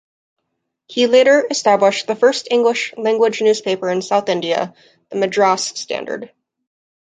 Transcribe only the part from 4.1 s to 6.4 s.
India, "The Madras Standard".